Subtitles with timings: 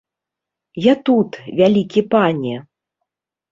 [0.85, 2.55] Я тут, вялікі пане!